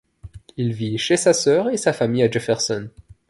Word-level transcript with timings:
Il 0.57 0.73
vit 0.73 0.97
chez 0.97 1.15
sa 1.15 1.31
sœur 1.31 1.69
et 1.69 1.77
sa 1.77 1.93
famille 1.93 2.23
à 2.23 2.31
Jefferson. 2.31 2.89